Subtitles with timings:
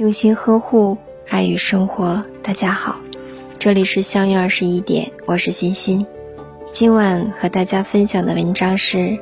[0.00, 0.96] 用心呵护，
[1.28, 2.24] 爱与生活。
[2.42, 2.98] 大家好，
[3.58, 6.06] 这里是相约二十一点，我是欣欣。
[6.72, 9.18] 今晚和大家分享的文章是：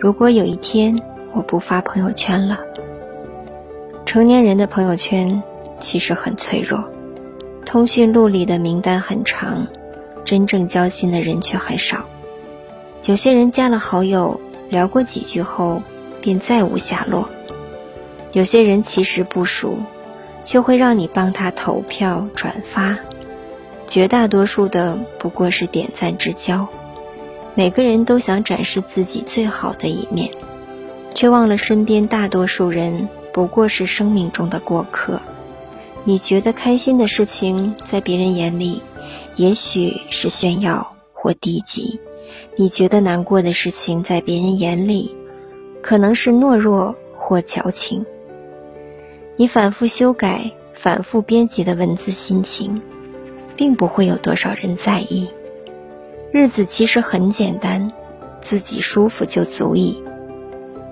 [0.00, 1.00] 如果有一天
[1.32, 2.58] 我不发朋友圈了。
[4.04, 5.40] 成年人的朋友圈
[5.78, 6.82] 其实很脆弱，
[7.64, 9.68] 通讯录里的名单很长，
[10.24, 12.04] 真正交心的人却很少。
[13.04, 15.80] 有些人加了好友，聊过几句后
[16.20, 17.22] 便再无下落；
[18.32, 19.78] 有些人其实不熟。
[20.48, 22.96] 就会让你帮他投票转发，
[23.86, 26.66] 绝大多数的不过是点赞之交。
[27.54, 30.30] 每个人都想展示自己最好的一面，
[31.14, 35.20] 却忘了身边大多数人不过是生命中的过客。
[36.04, 38.82] 你觉得开心的事情，在别人眼里，
[39.36, 42.00] 也许是炫耀或低级；
[42.56, 45.14] 你觉得难过的事情，在别人眼里，
[45.82, 48.06] 可能是懦弱或矫情。
[49.40, 52.82] 你反复修改、反复编辑的文字心情，
[53.54, 55.30] 并不会有多少人在意。
[56.32, 57.92] 日子其实很简单，
[58.40, 60.02] 自己舒服就足矣。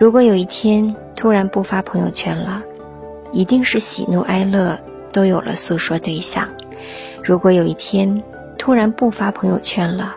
[0.00, 2.64] 如果有一天突然不发朋友圈了，
[3.30, 4.76] 一定是喜怒哀乐
[5.12, 6.48] 都有了诉说对象。
[7.22, 8.24] 如果有一天
[8.58, 10.16] 突然不发朋友圈了，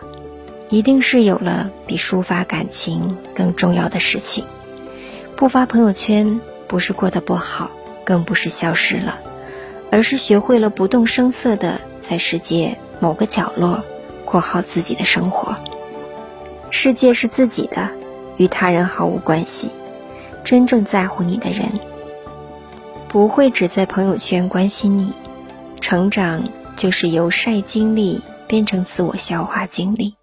[0.68, 4.44] 一定是有了比抒发感情更重要的事情。
[5.36, 7.70] 不发朋友圈不是过得不好。
[8.06, 9.18] 更不是消失了，
[9.90, 13.82] 而是学会了不动声色的在世界某个角落
[14.24, 15.56] 过好自己的生活。
[16.70, 17.90] 世界是自己的，
[18.36, 19.70] 与他人毫无关系。
[20.44, 21.68] 真正在乎你的人，
[23.08, 25.12] 不会只在朋友圈关心你。
[25.80, 30.14] 成长就是由晒经历变成自我消化经历。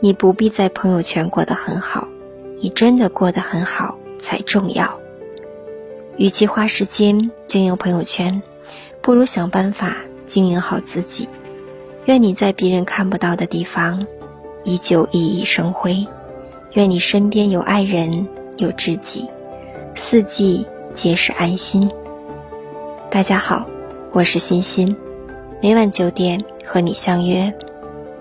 [0.00, 2.06] 你不必在朋友圈过得很好，
[2.60, 5.01] 你真的过得很好才重要。
[6.16, 8.42] 与其花时间经营朋友圈，
[9.00, 9.96] 不如想办法
[10.26, 11.28] 经营好自己。
[12.04, 14.06] 愿你在别人看不到的地方，
[14.64, 16.06] 依旧熠熠生辉。
[16.72, 19.28] 愿你身边有爱人，有知己，
[19.94, 21.90] 四季皆是安心。
[23.10, 23.66] 大家好，
[24.12, 24.96] 我是欣欣，
[25.60, 27.52] 每晚九点和你相约。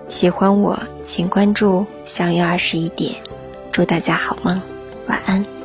[0.08, 3.16] 喜欢我，请关注“相约二十一点”。
[3.72, 4.62] 祝大家好梦，
[5.08, 5.61] 晚安。